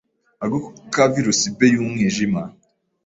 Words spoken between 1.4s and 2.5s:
B y’umwijima,